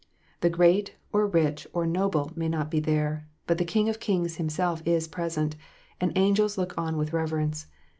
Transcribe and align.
The 0.39 0.49
great 0.49 0.95
or 1.13 1.27
rich 1.27 1.67
or 1.73 1.85
noble 1.85 2.31
may 2.35 2.49
not 2.49 2.71
be 2.71 2.79
there, 2.79 3.27
but 3.45 3.59
the 3.59 3.65
King 3.65 3.87
of 3.87 3.99
kings 3.99 4.37
Himself 4.37 4.81
is 4.83 5.07
present, 5.07 5.55
and 5.99 6.11
angels 6.17 6.57
look 6.57 6.73
on 6.75 6.97
with 6.97 7.13
reverence. 7.13 7.67